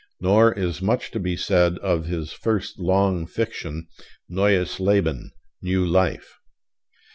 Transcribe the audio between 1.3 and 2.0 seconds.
said